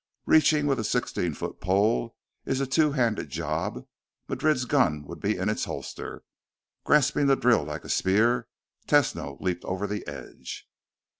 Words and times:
Reaching 0.25 0.65
with 0.65 0.79
a 0.79 0.83
sixteen 0.83 1.35
foot 1.35 1.59
pole 1.61 2.15
is 2.43 2.59
a 2.59 2.65
two 2.65 2.93
handed 2.93 3.29
job; 3.29 3.85
Madrid's 4.27 4.65
gun 4.65 5.03
would 5.05 5.19
be 5.19 5.37
in 5.37 5.47
its 5.47 5.65
holster. 5.65 6.23
Grasping 6.83 7.27
the 7.27 7.35
drill 7.35 7.63
like 7.65 7.85
a 7.85 7.89
spear, 7.89 8.47
Tesno 8.87 9.39
leaped 9.39 9.63
over 9.63 9.85
the 9.85 10.03
edge. 10.07 10.67